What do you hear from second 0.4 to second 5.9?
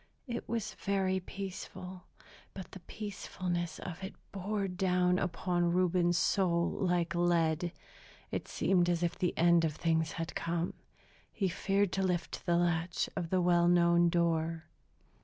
was very peaceful; but the peacefulness of it bore down upon